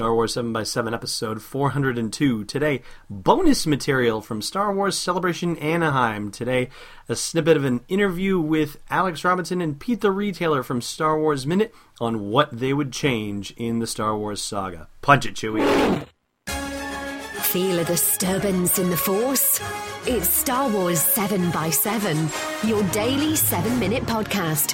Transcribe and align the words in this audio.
Star 0.00 0.14
Wars 0.14 0.34
7x7 0.34 0.94
episode 0.94 1.42
402. 1.42 2.44
Today, 2.46 2.80
bonus 3.10 3.66
material 3.66 4.22
from 4.22 4.40
Star 4.40 4.74
Wars 4.74 4.96
Celebration 4.96 5.58
Anaheim. 5.58 6.30
Today, 6.30 6.70
a 7.06 7.14
snippet 7.14 7.58
of 7.58 7.66
an 7.66 7.82
interview 7.86 8.40
with 8.40 8.78
Alex 8.88 9.24
Robinson 9.24 9.60
and 9.60 9.78
Pete 9.78 10.00
the 10.00 10.10
Retailer 10.10 10.62
from 10.62 10.80
Star 10.80 11.20
Wars 11.20 11.46
Minute 11.46 11.74
on 12.00 12.30
what 12.30 12.48
they 12.50 12.72
would 12.72 12.92
change 12.92 13.50
in 13.58 13.80
the 13.80 13.86
Star 13.86 14.16
Wars 14.16 14.40
saga. 14.42 14.88
Punch 15.02 15.26
it, 15.26 15.34
Chewie. 15.34 16.06
Feel 16.46 17.80
a 17.80 17.84
disturbance 17.84 18.78
in 18.78 18.88
the 18.88 18.96
Force? 18.96 19.60
It's 20.06 20.30
Star 20.30 20.70
Wars 20.70 21.04
7x7, 21.04 22.66
your 22.66 22.82
daily 22.84 23.36
7 23.36 23.78
minute 23.78 24.04
podcast. 24.04 24.72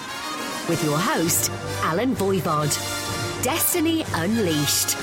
With 0.69 0.85
your 0.85 0.97
host, 0.97 1.51
Allen 1.83 2.15
Voivod. 2.15 2.96
Destiny 3.47 4.05
Unleashed. 4.15 4.97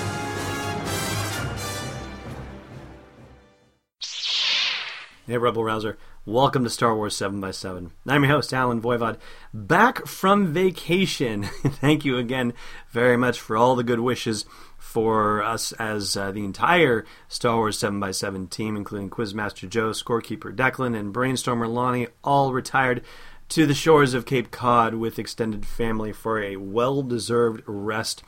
Hey, 5.25 5.37
Rebel 5.37 5.63
Rouser. 5.63 5.97
Welcome 6.25 6.65
to 6.65 6.69
Star 6.69 6.93
Wars 6.93 7.15
7x7. 7.15 7.91
I'm 8.05 8.23
your 8.23 8.33
host, 8.33 8.53
Allen 8.53 8.81
Voivod, 8.81 9.17
back 9.53 10.05
from 10.05 10.53
vacation. 10.53 11.43
Thank 11.63 12.03
you 12.03 12.17
again 12.17 12.51
very 12.91 13.15
much 13.15 13.39
for 13.39 13.55
all 13.55 13.77
the 13.77 13.83
good 13.83 14.01
wishes 14.01 14.43
for 14.77 15.41
us 15.41 15.71
as 15.73 16.17
uh, 16.17 16.33
the 16.33 16.43
entire 16.43 17.05
Star 17.29 17.55
Wars 17.55 17.79
7x7 17.79 18.49
team, 18.49 18.75
including 18.75 19.09
Quizmaster 19.09 19.69
Joe, 19.69 19.91
Scorekeeper 19.91 20.53
Declan, 20.53 20.99
and 20.99 21.13
Brainstormer 21.13 21.73
Lonnie, 21.73 22.07
all 22.25 22.51
retired 22.51 23.03
to 23.49 23.65
the 23.65 23.73
shores 23.73 24.13
of 24.13 24.25
Cape 24.25 24.51
Cod 24.51 24.95
with 24.95 25.19
extended 25.19 25.65
family 25.65 26.11
for 26.11 26.41
a 26.41 26.55
well 26.55 27.01
deserved 27.01 27.63
rest. 27.65 28.23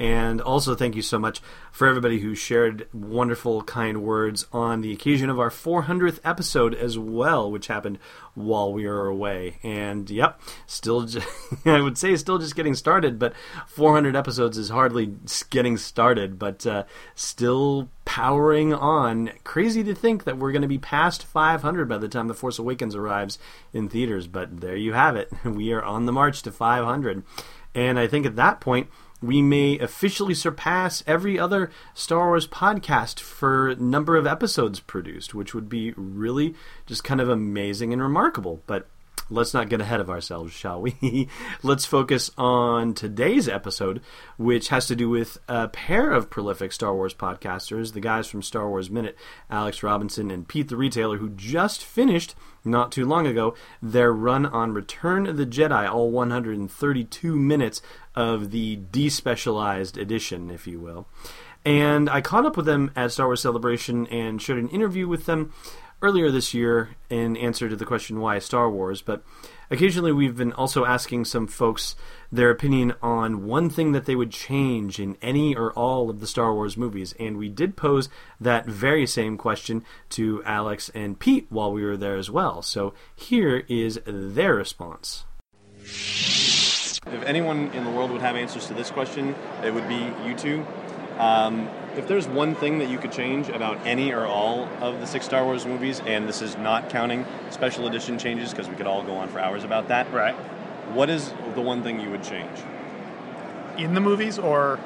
And 0.00 0.40
also, 0.40 0.74
thank 0.74 0.96
you 0.96 1.02
so 1.02 1.18
much 1.18 1.42
for 1.70 1.86
everybody 1.86 2.20
who 2.20 2.34
shared 2.34 2.88
wonderful, 2.90 3.62
kind 3.62 4.02
words 4.02 4.46
on 4.50 4.80
the 4.80 4.92
occasion 4.92 5.28
of 5.28 5.38
our 5.38 5.50
400th 5.50 6.20
episode 6.24 6.74
as 6.74 6.98
well, 6.98 7.50
which 7.50 7.66
happened 7.66 7.98
while 8.32 8.72
we 8.72 8.86
were 8.86 9.06
away. 9.06 9.58
And 9.62 10.08
yep, 10.08 10.40
still, 10.66 11.02
just, 11.02 11.28
I 11.66 11.82
would 11.82 11.98
say 11.98 12.16
still 12.16 12.38
just 12.38 12.56
getting 12.56 12.74
started, 12.74 13.18
but 13.18 13.34
400 13.66 14.16
episodes 14.16 14.56
is 14.56 14.70
hardly 14.70 15.16
getting 15.50 15.76
started, 15.76 16.38
but 16.38 16.66
uh, 16.66 16.84
still 17.14 17.90
powering 18.06 18.72
on. 18.72 19.32
Crazy 19.44 19.84
to 19.84 19.94
think 19.94 20.24
that 20.24 20.38
we're 20.38 20.52
going 20.52 20.62
to 20.62 20.68
be 20.68 20.78
past 20.78 21.26
500 21.26 21.90
by 21.90 21.98
the 21.98 22.08
time 22.08 22.28
The 22.28 22.32
Force 22.32 22.58
Awakens 22.58 22.94
arrives 22.94 23.38
in 23.74 23.90
theaters, 23.90 24.26
but 24.26 24.62
there 24.62 24.76
you 24.76 24.94
have 24.94 25.14
it. 25.16 25.30
We 25.44 25.74
are 25.74 25.84
on 25.84 26.06
the 26.06 26.12
march 26.12 26.40
to 26.44 26.50
500. 26.50 27.22
And 27.74 27.98
I 27.98 28.06
think 28.06 28.24
at 28.24 28.36
that 28.36 28.60
point, 28.60 28.88
we 29.22 29.42
may 29.42 29.78
officially 29.78 30.34
surpass 30.34 31.04
every 31.06 31.38
other 31.38 31.70
Star 31.94 32.28
Wars 32.28 32.46
podcast 32.46 33.20
for 33.20 33.74
number 33.76 34.16
of 34.16 34.26
episodes 34.26 34.80
produced, 34.80 35.34
which 35.34 35.54
would 35.54 35.68
be 35.68 35.92
really 35.96 36.54
just 36.86 37.04
kind 37.04 37.20
of 37.20 37.28
amazing 37.28 37.92
and 37.92 38.02
remarkable. 38.02 38.62
But 38.66 38.86
let's 39.28 39.52
not 39.52 39.68
get 39.68 39.80
ahead 39.80 40.00
of 40.00 40.10
ourselves, 40.10 40.52
shall 40.52 40.80
we? 40.80 41.28
let's 41.62 41.84
focus 41.84 42.30
on 42.38 42.94
today's 42.94 43.48
episode, 43.48 44.00
which 44.36 44.68
has 44.68 44.86
to 44.86 44.96
do 44.96 45.08
with 45.08 45.38
a 45.48 45.68
pair 45.68 46.10
of 46.10 46.30
prolific 46.30 46.72
Star 46.72 46.94
Wars 46.94 47.14
podcasters, 47.14 47.92
the 47.92 48.00
guys 48.00 48.28
from 48.28 48.42
Star 48.42 48.68
Wars 48.68 48.90
Minute, 48.90 49.16
Alex 49.50 49.82
Robinson 49.82 50.30
and 50.30 50.48
Pete 50.48 50.68
the 50.68 50.76
Retailer, 50.76 51.18
who 51.18 51.30
just 51.30 51.84
finished 51.84 52.34
not 52.64 52.92
too 52.92 53.06
long 53.06 53.26
ago 53.26 53.54
their 53.82 54.12
run 54.12 54.46
on 54.46 54.72
Return 54.72 55.26
of 55.26 55.36
the 55.36 55.46
Jedi, 55.46 55.90
all 55.90 56.10
132 56.10 57.36
minutes 57.36 57.82
of 58.14 58.50
the 58.50 58.78
despecialized 58.90 60.00
edition, 60.00 60.50
if 60.50 60.66
you 60.66 60.80
will. 60.80 61.06
And 61.64 62.08
I 62.08 62.20
caught 62.20 62.46
up 62.46 62.56
with 62.56 62.66
them 62.66 62.90
at 62.96 63.12
Star 63.12 63.26
Wars 63.26 63.42
Celebration 63.42 64.06
and 64.06 64.40
shared 64.40 64.58
an 64.58 64.68
interview 64.68 65.06
with 65.06 65.26
them 65.26 65.52
earlier 66.02 66.30
this 66.30 66.54
year 66.54 66.90
in 67.08 67.36
answer 67.36 67.68
to 67.68 67.76
the 67.76 67.84
question 67.84 68.20
why 68.20 68.38
Star 68.38 68.70
Wars, 68.70 69.02
but 69.02 69.22
occasionally 69.70 70.12
we've 70.12 70.36
been 70.36 70.52
also 70.52 70.84
asking 70.84 71.24
some 71.24 71.46
folks 71.46 71.94
their 72.32 72.50
opinion 72.50 72.94
on 73.02 73.46
one 73.46 73.68
thing 73.68 73.92
that 73.92 74.06
they 74.06 74.14
would 74.14 74.30
change 74.30 74.98
in 74.98 75.16
any 75.20 75.54
or 75.54 75.72
all 75.72 76.08
of 76.08 76.20
the 76.20 76.26
Star 76.26 76.54
Wars 76.54 76.76
movies, 76.76 77.14
and 77.20 77.36
we 77.36 77.48
did 77.48 77.76
pose 77.76 78.08
that 78.40 78.66
very 78.66 79.06
same 79.06 79.36
question 79.36 79.84
to 80.08 80.42
Alex 80.44 80.90
and 80.94 81.18
Pete 81.18 81.46
while 81.50 81.72
we 81.72 81.84
were 81.84 81.96
there 81.96 82.16
as 82.16 82.30
well. 82.30 82.62
So 82.62 82.94
here 83.14 83.64
is 83.68 84.00
their 84.06 84.54
response. 84.54 85.24
If 87.06 87.22
anyone 87.24 87.70
in 87.72 87.84
the 87.84 87.90
world 87.90 88.10
would 88.10 88.20
have 88.20 88.36
answers 88.36 88.66
to 88.68 88.74
this 88.74 88.90
question, 88.90 89.34
it 89.64 89.72
would 89.72 89.88
be 89.88 90.12
you 90.24 90.34
two. 90.36 90.64
Um, 91.18 91.68
if 91.96 92.06
there's 92.06 92.28
one 92.28 92.54
thing 92.54 92.78
that 92.78 92.88
you 92.88 92.98
could 92.98 93.12
change 93.12 93.48
about 93.48 93.78
any 93.86 94.12
or 94.12 94.26
all 94.26 94.68
of 94.80 95.00
the 95.00 95.06
six 95.06 95.24
Star 95.24 95.44
Wars 95.44 95.66
movies, 95.66 96.00
and 96.06 96.28
this 96.28 96.42
is 96.42 96.56
not 96.56 96.88
counting 96.88 97.26
special 97.50 97.86
edition 97.86 98.18
changes 98.18 98.50
because 98.50 98.68
we 98.68 98.76
could 98.76 98.86
all 98.86 99.02
go 99.02 99.14
on 99.16 99.28
for 99.28 99.40
hours 99.40 99.64
about 99.64 99.88
that. 99.88 100.10
Right. 100.12 100.34
What 100.92 101.10
is 101.10 101.32
the 101.54 101.60
one 101.60 101.82
thing 101.82 102.00
you 102.00 102.10
would 102.10 102.22
change? 102.22 102.58
In 103.76 103.94
the 103.94 104.00
movies 104.00 104.38
or 104.38 104.78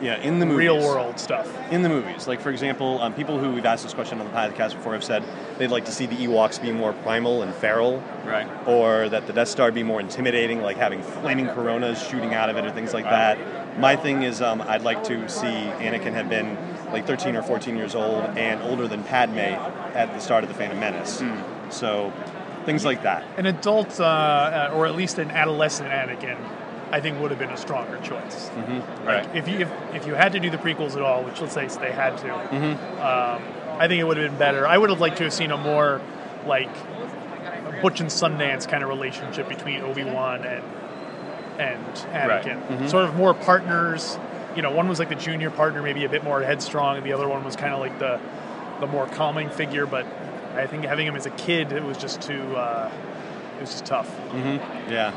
Yeah, 0.00 0.16
in 0.16 0.38
the 0.38 0.46
movies. 0.46 0.58
real 0.58 0.78
world 0.78 1.18
stuff? 1.20 1.46
In 1.70 1.82
the 1.82 1.88
movies. 1.88 2.26
Like, 2.26 2.40
for 2.40 2.50
example, 2.50 3.00
um, 3.02 3.12
people 3.12 3.38
who 3.38 3.52
we've 3.52 3.66
asked 3.66 3.82
this 3.82 3.92
question 3.92 4.18
on 4.20 4.26
the 4.26 4.32
podcast 4.32 4.74
before 4.74 4.94
have 4.94 5.04
said 5.04 5.22
they'd 5.58 5.70
like 5.70 5.84
to 5.84 5.92
see 5.92 6.06
the 6.06 6.16
Ewoks 6.16 6.60
be 6.60 6.72
more 6.72 6.92
primal 6.92 7.42
and 7.42 7.54
feral. 7.54 8.02
Right. 8.24 8.48
Or 8.66 9.08
that 9.08 9.26
the 9.26 9.32
Death 9.32 9.48
Star 9.48 9.70
be 9.70 9.82
more 9.82 10.00
intimidating, 10.00 10.62
like 10.62 10.76
having 10.76 11.02
flaming 11.02 11.48
coronas 11.48 12.02
shooting 12.06 12.32
out 12.34 12.48
of 12.48 12.56
it 12.56 12.64
or 12.64 12.70
things 12.70 12.94
like 12.94 13.04
that. 13.04 13.78
My 13.78 13.94
thing 13.96 14.22
is, 14.22 14.40
um, 14.42 14.62
I'd 14.62 14.82
like 14.82 15.04
to 15.04 15.28
see 15.28 15.46
Anakin 15.46 16.12
have 16.12 16.28
been 16.28 16.56
like 16.92 17.06
13 17.06 17.36
or 17.36 17.42
14 17.42 17.76
years 17.76 17.94
old 17.94 18.24
and 18.36 18.62
older 18.62 18.88
than 18.88 19.04
Padme 19.04 19.38
at 19.38 20.12
the 20.12 20.18
start 20.18 20.44
of 20.44 20.48
the 20.48 20.54
Phantom 20.54 20.78
Menace. 20.80 21.22
So, 21.70 22.12
things 22.64 22.84
like 22.84 23.02
that. 23.04 23.24
An 23.36 23.46
adult, 23.46 24.00
uh, 24.00 24.04
uh, 24.04 24.72
or 24.74 24.86
at 24.86 24.96
least 24.96 25.18
an 25.18 25.30
adolescent 25.30 25.88
Anakin, 25.88 26.36
I 26.92 27.00
think 27.00 27.20
would 27.20 27.30
have 27.30 27.38
been 27.38 27.50
a 27.50 27.56
stronger 27.56 27.98
choice. 27.98 28.48
Mm-hmm. 28.50 29.06
Like 29.06 29.34
if 29.34 29.46
you 29.48 29.58
if, 29.60 29.70
if 29.94 30.06
you 30.06 30.14
had 30.14 30.32
to 30.32 30.40
do 30.40 30.50
the 30.50 30.58
prequels 30.58 30.96
at 30.96 31.02
all, 31.02 31.22
which 31.22 31.40
let's 31.40 31.54
say 31.54 31.66
they 31.66 31.92
had 31.92 32.16
to, 32.18 32.26
Mm-hmm. 32.26 33.00
um, 33.00 33.78
I 33.80 33.86
think 33.88 34.00
it 34.00 34.04
would 34.04 34.16
have 34.16 34.30
been 34.30 34.38
better. 34.38 34.66
I 34.66 34.76
would 34.76 34.90
have 34.90 35.00
liked 35.00 35.18
to 35.18 35.24
have 35.24 35.32
seen 35.32 35.50
a 35.52 35.56
more 35.56 36.00
like 36.46 36.68
Butch 37.82 38.00
and 38.00 38.10
Sundance 38.10 38.68
kind 38.68 38.82
of 38.82 38.88
relationship 38.88 39.48
between 39.48 39.80
Obi 39.82 40.04
Wan 40.04 40.44
and 40.44 40.64
and 41.58 41.84
Right. 42.28 42.42
Anakin. 42.44 42.66
Mhm. 42.68 42.90
Sort 42.90 43.04
of 43.04 43.14
more 43.16 43.34
partners. 43.34 44.18
You 44.56 44.62
know, 44.62 44.70
one 44.72 44.88
was 44.88 44.98
like 44.98 45.08
the 45.10 45.14
junior 45.14 45.50
partner, 45.50 45.82
maybe 45.82 46.04
a 46.04 46.08
bit 46.08 46.24
more 46.24 46.42
headstrong, 46.42 46.96
and 46.96 47.06
the 47.06 47.12
other 47.12 47.28
one 47.28 47.44
was 47.44 47.54
kind 47.56 47.72
of 47.72 47.80
like 47.80 47.98
the 47.98 48.18
the 48.80 48.86
more 48.86 49.06
calming 49.06 49.48
figure. 49.50 49.86
But 49.86 50.06
I 50.56 50.66
think 50.66 50.84
having 50.84 51.06
him 51.06 51.14
as 51.16 51.26
a 51.26 51.30
kid, 51.30 51.70
it 51.72 51.84
was 51.84 51.96
just 51.96 52.20
too. 52.20 52.56
Uh, 52.56 52.90
it 53.58 53.60
was 53.60 53.70
just 53.70 53.84
tough. 53.86 54.08
Mm-hmm. 54.32 54.90
Yeah. 54.92 55.12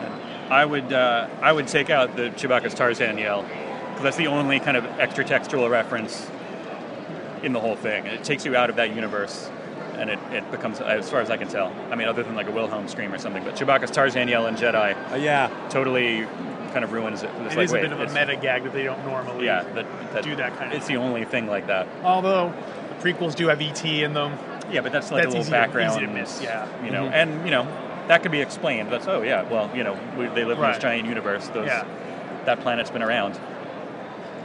I 0.50 0.66
would 0.66 0.92
uh, 0.94 1.28
I 1.42 1.52
would 1.52 1.68
take 1.68 1.90
out 1.90 2.16
the 2.16 2.30
Chewbacca's 2.32 2.74
Tarzan 2.74 3.18
yell 3.18 3.44
because 3.44 4.04
that's 4.04 4.18
the 4.18 4.28
only 4.28 4.60
kind 4.60 4.78
of 4.78 4.86
extra 5.00 5.24
textual 5.24 5.70
reference 5.70 6.30
in 7.44 7.54
the 7.54 7.60
whole 7.60 7.76
thing. 7.76 8.06
It 8.06 8.24
takes 8.24 8.46
you 8.46 8.56
out 8.56 8.70
of 8.70 8.76
that 8.78 8.96
universe, 8.96 9.50
and 9.98 10.10
it, 10.10 10.20
it 10.32 10.50
becomes, 10.52 10.80
as 10.80 11.10
far 11.10 11.22
as 11.22 11.30
I 11.30 11.38
can 11.38 11.48
tell, 11.48 11.74
I 11.92 11.96
mean, 11.96 12.08
other 12.08 12.24
than 12.24 12.36
like 12.36 12.48
a 12.48 12.52
Wilhelm 12.52 12.88
scream 12.88 13.14
or 13.14 13.18
something, 13.18 13.44
but 13.44 13.56
Chewbacca's 13.56 13.92
Tarzan 13.92 14.28
yell 14.28 14.48
in 14.48 14.56
Jedi 14.56 14.96
Uh, 15.12 15.16
yeah. 15.16 15.50
totally 15.70 16.26
kind 16.72 16.84
of 16.86 16.92
ruins 16.94 17.22
it. 17.24 17.30
It's 17.42 17.54
It 17.54 17.58
like, 17.58 17.66
is 17.66 17.72
wait, 17.74 17.86
a 17.86 17.90
bit 17.90 17.92
of 17.92 18.00
a 18.00 18.14
meta 18.14 18.36
gag 18.38 18.64
that 18.64 18.74
they 18.74 18.84
don't 18.84 19.04
normally 19.06 19.46
Yeah, 19.46 19.64
that, 19.76 19.86
that, 20.14 20.24
do 20.24 20.36
that 20.38 20.58
kind 20.58 20.72
of 20.72 20.78
It's 20.78 20.88
the 20.88 20.96
only 20.96 21.26
thing 21.26 21.46
like 21.48 21.68
that. 21.68 21.88
Although 22.04 22.52
the 22.90 22.96
prequels 23.14 23.36
do 23.36 23.48
have 23.50 23.62
ET 23.62 23.84
in 23.86 24.14
them. 24.14 24.38
Yeah, 24.72 24.82
but 24.82 24.92
that's 24.94 25.12
like 25.12 25.24
That's 25.24 25.36
a 25.36 25.38
little 25.38 25.42
easy 25.42 25.52
to- 25.52 25.52
background. 25.52 25.92
easy 26.02 26.06
to 26.08 26.12
miss, 26.12 26.42
yeah. 26.42 26.66
You 26.84 26.90
know, 26.92 27.04
Mhm. 27.04 27.12
and 27.14 27.46
you 27.46 27.52
know 27.52 27.68
that 28.08 28.22
could 28.24 28.32
be 28.32 28.42
explained. 28.42 28.90
But 28.90 29.08
oh 29.08 29.22
yeah, 29.22 29.50
well 29.50 29.76
you 29.76 29.84
know 29.84 29.98
we, 30.18 30.28
they 30.28 30.46
live 30.46 30.60
in 30.60 30.66
this 30.66 30.78
giant 30.80 31.08
universe. 31.08 31.48
Those, 31.50 31.68
Yeah. 31.68 31.86
That 32.46 32.60
planet's 32.60 32.92
been 32.92 33.04
around. 33.04 33.40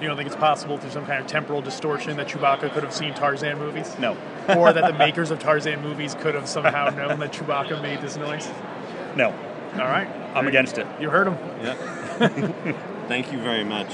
You 0.01 0.07
don't 0.07 0.17
think 0.17 0.29
it's 0.29 0.37
possible 0.37 0.79
through 0.79 0.91
some 0.91 1.05
kind 1.05 1.21
of 1.21 1.27
temporal 1.27 1.61
distortion 1.61 2.17
that 2.19 2.28
Chewbacca 2.28 2.72
could 2.72 2.84
have 2.84 2.95
seen 2.95 3.15
Tarzan 3.15 3.59
movies? 3.59 3.97
No. 3.99 4.16
or 4.57 4.72
that 4.72 4.93
the 4.93 4.97
makers 5.07 5.33
of 5.33 5.41
Tarzan 5.41 5.83
movies 5.83 6.15
could 6.21 6.37
have 6.37 6.49
somehow 6.49 6.91
known 6.91 7.19
that 7.19 7.33
Chewbacca 7.33 7.83
made 7.83 8.01
this 8.01 8.16
noise? 8.16 8.49
No. 9.16 9.31
All 9.72 9.78
right. 9.78 10.09
I'm 10.34 10.47
against 10.47 10.78
it. 10.78 10.87
You 11.01 11.11
heard 11.11 11.27
him. 11.27 11.37
Yeah. 11.63 11.75
Thank 13.09 13.33
you 13.33 13.39
very 13.39 13.65
much. 13.65 13.89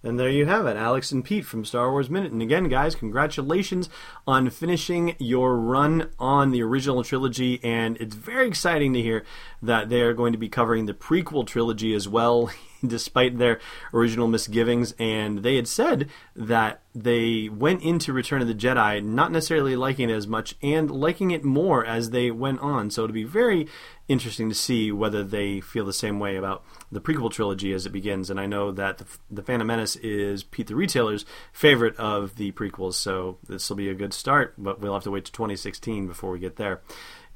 And 0.00 0.18
there 0.18 0.30
you 0.30 0.46
have 0.46 0.66
it, 0.66 0.76
Alex 0.76 1.10
and 1.10 1.24
Pete 1.24 1.44
from 1.44 1.64
Star 1.64 1.90
Wars 1.90 2.08
Minute. 2.08 2.30
And 2.30 2.40
again, 2.40 2.68
guys, 2.68 2.94
congratulations 2.94 3.88
on 4.28 4.48
finishing 4.48 5.16
your 5.18 5.56
run 5.56 6.10
on 6.20 6.52
the 6.52 6.62
original 6.62 7.02
trilogy. 7.02 7.58
And 7.64 7.96
it's 7.96 8.14
very 8.14 8.46
exciting 8.46 8.92
to 8.92 9.02
hear 9.02 9.24
that 9.60 9.88
they 9.88 10.02
are 10.02 10.14
going 10.14 10.30
to 10.32 10.38
be 10.38 10.48
covering 10.48 10.86
the 10.86 10.94
prequel 10.94 11.44
trilogy 11.44 11.94
as 11.94 12.08
well. 12.08 12.50
despite 12.86 13.38
their 13.38 13.60
original 13.92 14.28
misgivings. 14.28 14.94
And 14.98 15.42
they 15.42 15.56
had 15.56 15.68
said 15.68 16.08
that 16.36 16.80
they 16.94 17.48
went 17.48 17.82
into 17.82 18.12
Return 18.12 18.42
of 18.42 18.48
the 18.48 18.54
Jedi 18.54 19.02
not 19.02 19.32
necessarily 19.32 19.76
liking 19.76 20.10
it 20.10 20.14
as 20.14 20.26
much 20.26 20.56
and 20.62 20.90
liking 20.90 21.30
it 21.30 21.44
more 21.44 21.84
as 21.84 22.10
they 22.10 22.30
went 22.30 22.60
on. 22.60 22.90
So 22.90 23.04
it'll 23.04 23.14
be 23.14 23.24
very 23.24 23.68
interesting 24.08 24.48
to 24.48 24.54
see 24.54 24.90
whether 24.90 25.22
they 25.22 25.60
feel 25.60 25.84
the 25.84 25.92
same 25.92 26.18
way 26.18 26.36
about 26.36 26.64
the 26.90 27.00
prequel 27.00 27.30
trilogy 27.30 27.72
as 27.72 27.86
it 27.86 27.90
begins. 27.90 28.30
And 28.30 28.40
I 28.40 28.46
know 28.46 28.72
that 28.72 28.98
the, 28.98 29.06
the 29.30 29.42
Phantom 29.42 29.66
Menace 29.66 29.96
is 29.96 30.42
Pete 30.42 30.66
the 30.66 30.74
Retailer's 30.74 31.26
favorite 31.52 31.96
of 31.96 32.36
the 32.36 32.52
prequels, 32.52 32.94
so 32.94 33.38
this 33.46 33.68
will 33.68 33.76
be 33.76 33.90
a 33.90 33.94
good 33.94 34.14
start, 34.14 34.54
but 34.56 34.80
we'll 34.80 34.94
have 34.94 35.04
to 35.04 35.10
wait 35.10 35.26
to 35.26 35.32
2016 35.32 36.06
before 36.06 36.30
we 36.30 36.38
get 36.38 36.56
there. 36.56 36.80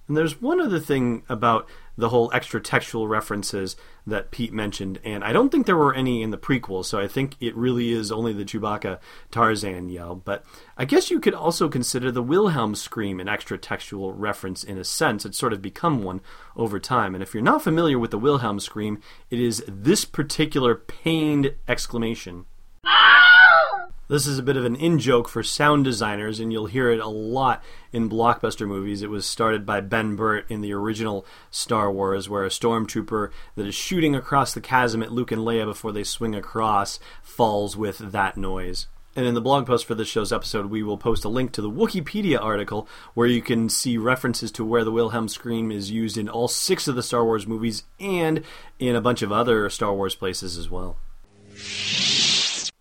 And 0.08 0.16
there's 0.16 0.40
one 0.40 0.60
other 0.60 0.80
thing 0.80 1.22
about 1.28 1.68
the 1.96 2.08
whole 2.08 2.30
extra 2.32 2.60
textual 2.60 3.06
references 3.06 3.76
that 4.06 4.30
Pete 4.30 4.52
mentioned, 4.52 4.98
and 5.04 5.22
I 5.22 5.32
don't 5.32 5.50
think 5.50 5.66
there 5.66 5.76
were 5.76 5.94
any 5.94 6.22
in 6.22 6.30
the 6.30 6.38
prequel, 6.38 6.84
so 6.84 6.98
I 6.98 7.06
think 7.06 7.36
it 7.40 7.54
really 7.54 7.92
is 7.92 8.10
only 8.10 8.32
the 8.32 8.44
Chewbacca 8.44 8.98
Tarzan 9.30 9.88
yell. 9.88 10.14
But 10.14 10.44
I 10.76 10.84
guess 10.84 11.10
you 11.10 11.20
could 11.20 11.34
also 11.34 11.68
consider 11.68 12.10
the 12.10 12.22
Wilhelm 12.22 12.74
scream 12.74 13.20
an 13.20 13.28
extra 13.28 13.58
textual 13.58 14.12
reference 14.12 14.64
in 14.64 14.78
a 14.78 14.84
sense. 14.84 15.24
It's 15.24 15.38
sort 15.38 15.52
of 15.52 15.62
become 15.62 16.02
one 16.02 16.20
over 16.56 16.80
time. 16.80 17.14
And 17.14 17.22
if 17.22 17.34
you're 17.34 17.42
not 17.42 17.62
familiar 17.62 17.98
with 17.98 18.10
the 18.10 18.18
Wilhelm 18.18 18.58
scream, 18.58 19.00
it 19.30 19.38
is 19.38 19.62
this 19.68 20.04
particular 20.04 20.74
pained 20.74 21.54
exclamation. 21.68 22.46
Ah! 22.84 23.21
This 24.08 24.26
is 24.26 24.38
a 24.38 24.42
bit 24.42 24.56
of 24.56 24.64
an 24.64 24.76
in 24.76 24.98
joke 24.98 25.28
for 25.28 25.42
sound 25.42 25.84
designers, 25.84 26.40
and 26.40 26.52
you'll 26.52 26.66
hear 26.66 26.90
it 26.90 27.00
a 27.00 27.08
lot 27.08 27.62
in 27.92 28.10
blockbuster 28.10 28.66
movies. 28.66 29.00
It 29.00 29.10
was 29.10 29.24
started 29.24 29.64
by 29.64 29.80
Ben 29.80 30.16
Burtt 30.16 30.44
in 30.50 30.60
the 30.60 30.72
original 30.74 31.24
Star 31.50 31.90
Wars, 31.90 32.28
where 32.28 32.44
a 32.44 32.48
stormtrooper 32.48 33.30
that 33.54 33.66
is 33.66 33.74
shooting 33.74 34.14
across 34.14 34.52
the 34.52 34.60
chasm 34.60 35.02
at 35.02 35.12
Luke 35.12 35.32
and 35.32 35.42
Leia 35.42 35.64
before 35.64 35.92
they 35.92 36.04
swing 36.04 36.34
across 36.34 36.98
falls 37.22 37.76
with 37.76 37.98
that 37.98 38.36
noise. 38.36 38.88
And 39.14 39.26
in 39.26 39.34
the 39.34 39.40
blog 39.40 39.66
post 39.66 39.84
for 39.86 39.94
this 39.94 40.08
show's 40.08 40.32
episode, 40.32 40.66
we 40.66 40.82
will 40.82 40.96
post 40.96 41.24
a 41.24 41.28
link 41.28 41.52
to 41.52 41.62
the 41.62 41.70
Wikipedia 41.70 42.40
article 42.40 42.88
where 43.14 43.26
you 43.26 43.42
can 43.42 43.68
see 43.68 43.98
references 43.98 44.50
to 44.52 44.64
where 44.64 44.84
the 44.84 44.92
Wilhelm 44.92 45.28
scream 45.28 45.70
is 45.70 45.90
used 45.90 46.16
in 46.16 46.28
all 46.28 46.48
six 46.48 46.88
of 46.88 46.96
the 46.96 47.02
Star 47.02 47.24
Wars 47.24 47.46
movies 47.46 47.84
and 48.00 48.42
in 48.78 48.96
a 48.96 49.02
bunch 49.02 49.22
of 49.22 49.30
other 49.30 49.68
Star 49.70 49.94
Wars 49.94 50.14
places 50.14 50.56
as 50.56 50.70
well. 50.70 50.96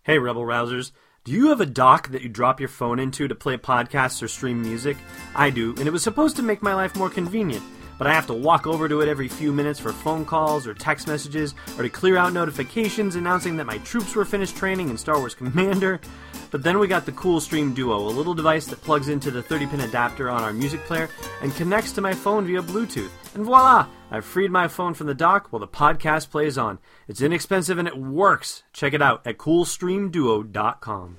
Hey, 0.04 0.18
Rebel 0.18 0.44
Rousers. 0.44 0.92
Do 1.24 1.34
you 1.34 1.50
have 1.50 1.62
a 1.62 1.68
dock 1.68 2.10
that 2.10 2.24
you 2.24 2.30
drop 2.30 2.60
your 2.60 2.68
phone 2.68 2.98
into 2.98 3.28
to 3.28 3.36
play 3.36 3.56
podcasts 3.56 4.24
or 4.24 4.28
stream 4.28 4.60
music? 4.60 4.98
I 5.36 5.52
do, 5.52 5.76
and 5.78 5.88
it 5.88 5.92
was 5.92 6.02
supposed 6.02 6.36
to 6.38 6.42
make 6.42 6.64
my 6.64 6.74
life 6.74 6.96
more 6.96 7.12
convenient. 7.12 7.64
But 8.00 8.08
I 8.08 8.14
have 8.16 8.26
to 8.26 8.34
walk 8.34 8.66
over 8.66 8.90
to 8.90 9.02
it 9.02 9.08
every 9.08 9.28
few 9.28 9.54
minutes 9.54 9.80
for 9.80 9.94
phone 9.94 10.26
calls 10.26 10.66
or 10.66 10.74
text 10.74 11.08
messages, 11.08 11.54
or 11.78 11.84
to 11.84 11.90
clear 11.90 12.18
out 12.18 12.34
notifications 12.34 13.16
announcing 13.16 13.56
that 13.58 13.68
my 13.68 13.78
troops 13.80 14.16
were 14.16 14.26
finished 14.26 14.58
training 14.58 14.90
in 14.90 14.98
Star 14.98 15.20
Wars 15.20 15.36
Commander. 15.36 16.02
But 16.50 16.64
then 16.64 16.80
we 16.80 16.88
got 16.90 17.06
the 17.06 17.14
Cool 17.14 17.40
Stream 17.40 17.74
Duo, 17.74 17.98
a 17.98 18.12
little 18.12 18.34
device 18.34 18.66
that 18.66 18.82
plugs 18.82 19.08
into 19.08 19.32
the 19.32 19.42
30 19.42 19.68
pin 19.68 19.80
adapter 19.80 20.30
on 20.30 20.44
our 20.44 20.52
music 20.52 20.82
player 20.82 21.08
and 21.42 21.56
connects 21.56 21.94
to 21.94 22.02
my 22.02 22.14
phone 22.14 22.46
via 22.46 22.62
Bluetooth. 22.62 23.12
And 23.36 23.46
voila! 23.46 23.88
I've 24.14 24.26
freed 24.26 24.52
my 24.52 24.68
phone 24.68 24.94
from 24.94 25.08
the 25.08 25.14
dock 25.14 25.48
while 25.52 25.62
the 25.62 25.68
podcast 25.68 26.30
plays 26.30 26.58
on. 26.58 26.80
It's 27.08 27.22
inexpensive 27.22 27.78
and 27.78 27.88
it 27.88 27.98
works. 27.98 28.64
Check 28.74 28.94
it 28.94 29.02
out 29.02 29.26
at 29.26 29.38
coolstreamduo.com. 29.38 31.18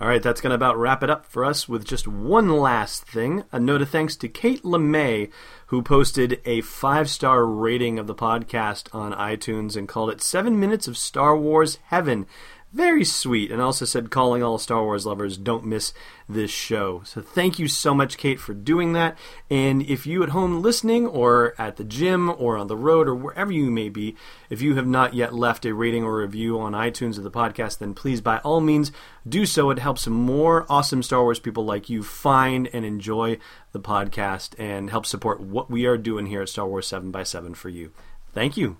All 0.00 0.08
right, 0.08 0.22
that's 0.22 0.40
going 0.40 0.50
to 0.50 0.56
about 0.56 0.78
wrap 0.78 1.02
it 1.02 1.10
up 1.10 1.26
for 1.26 1.44
us 1.44 1.68
with 1.68 1.84
just 1.84 2.08
one 2.08 2.48
last 2.48 3.04
thing. 3.04 3.44
A 3.52 3.60
note 3.60 3.82
of 3.82 3.90
thanks 3.90 4.16
to 4.16 4.28
Kate 4.28 4.62
LeMay, 4.62 5.30
who 5.66 5.82
posted 5.82 6.40
a 6.44 6.62
five 6.62 7.08
star 7.08 7.46
rating 7.46 7.98
of 7.98 8.06
the 8.06 8.14
podcast 8.14 8.92
on 8.94 9.12
iTunes 9.12 9.76
and 9.76 9.86
called 9.86 10.10
it 10.10 10.22
Seven 10.22 10.58
Minutes 10.58 10.88
of 10.88 10.96
Star 10.96 11.36
Wars 11.36 11.78
Heaven. 11.84 12.26
Very 12.72 13.04
sweet, 13.04 13.50
and 13.50 13.60
also 13.60 13.84
said, 13.84 14.10
calling 14.10 14.42
all 14.42 14.56
Star 14.56 14.82
Wars 14.82 15.04
lovers, 15.04 15.36
don't 15.36 15.66
miss 15.66 15.92
this 16.26 16.50
show. 16.50 17.02
So 17.04 17.20
thank 17.20 17.58
you 17.58 17.68
so 17.68 17.92
much, 17.92 18.16
Kate, 18.16 18.40
for 18.40 18.54
doing 18.54 18.94
that. 18.94 19.18
And 19.50 19.82
if 19.82 20.06
you 20.06 20.22
at 20.22 20.30
home 20.30 20.62
listening, 20.62 21.06
or 21.06 21.54
at 21.58 21.76
the 21.76 21.84
gym, 21.84 22.30
or 22.30 22.56
on 22.56 22.68
the 22.68 22.76
road, 22.76 23.08
or 23.08 23.14
wherever 23.14 23.52
you 23.52 23.70
may 23.70 23.90
be, 23.90 24.16
if 24.48 24.62
you 24.62 24.76
have 24.76 24.86
not 24.86 25.12
yet 25.12 25.34
left 25.34 25.66
a 25.66 25.74
rating 25.74 26.02
or 26.02 26.16
review 26.16 26.58
on 26.58 26.72
iTunes 26.72 27.18
of 27.18 27.24
the 27.24 27.30
podcast, 27.30 27.76
then 27.76 27.92
please, 27.92 28.22
by 28.22 28.38
all 28.38 28.62
means, 28.62 28.90
do 29.28 29.44
so. 29.44 29.68
It 29.68 29.78
helps 29.78 30.06
more 30.06 30.64
awesome 30.70 31.02
Star 31.02 31.22
Wars 31.22 31.38
people 31.38 31.66
like 31.66 31.90
you 31.90 32.02
find 32.02 32.70
and 32.72 32.86
enjoy 32.86 33.36
the 33.72 33.80
podcast 33.80 34.58
and 34.58 34.88
help 34.88 35.04
support 35.04 35.42
what 35.42 35.70
we 35.70 35.84
are 35.84 35.98
doing 35.98 36.24
here 36.24 36.40
at 36.40 36.48
Star 36.48 36.66
Wars 36.66 36.88
7x7 36.88 37.54
for 37.54 37.68
you. 37.68 37.92
Thank 38.32 38.56
you. 38.56 38.78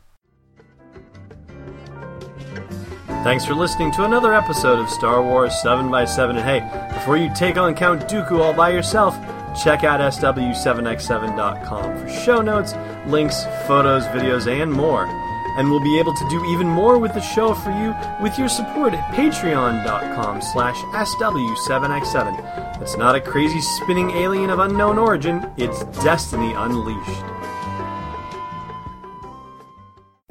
Thanks 3.23 3.45
for 3.45 3.55
listening 3.55 3.93
to 3.93 4.05
another 4.05 4.35
episode 4.35 4.81
of 4.81 4.91
Star 4.91 5.23
Wars 5.23 5.53
7x7. 5.65 6.31
And 6.31 6.41
hey, 6.41 6.89
before 6.93 7.17
you 7.17 7.33
take 7.33 7.57
on 7.57 7.73
Count 7.73 8.09
Dooku 8.09 8.41
all 8.41 8.53
by 8.53 8.71
yourself, 8.71 9.17
check 9.63 9.85
out 9.85 10.01
SW7x7.com 10.01 11.99
for 11.99 12.09
show 12.09 12.43
notes, 12.43 12.75
links, 13.07 13.45
photos, 13.69 14.03
videos, 14.07 14.51
and 14.51 14.73
more. 14.73 15.07
And 15.57 15.71
we'll 15.71 15.85
be 15.85 16.01
able 16.01 16.17
to 16.17 16.29
do 16.31 16.45
even 16.47 16.67
more 16.67 16.99
with 16.99 17.15
the 17.15 17.21
show 17.21 17.55
for 17.55 17.71
you 17.71 17.95
with 18.21 18.37
your 18.41 18.49
support 18.49 18.93
at 18.93 19.15
patreon.com 19.15 20.43
slash 20.43 20.77
SW7x7. 20.77 22.83
It's 22.83 22.97
not 22.97 23.15
a 23.15 23.21
crazy 23.21 23.61
spinning 23.61 24.11
alien 24.11 24.51
of 24.51 24.59
unknown 24.59 24.99
origin, 24.99 25.49
it's 25.57 25.85
Destiny 26.03 26.55
Unleashed. 26.55 27.31